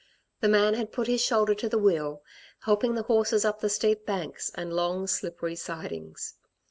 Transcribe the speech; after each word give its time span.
The 0.39 0.47
man 0.49 0.73
had 0.73 0.91
put 0.91 1.05
his 1.05 1.21
shoulder 1.23 1.53
to 1.53 1.69
the 1.69 1.77
wheel, 1.77 2.23
helping 2.61 2.95
the 2.95 3.03
horses 3.03 3.45
up 3.45 3.59
the 3.59 3.69
steep 3.69 4.03
banks 4.03 4.49
and 4.55 4.73
long, 4.73 5.05
slippery 5.05 5.53
sidings. 5.55 6.33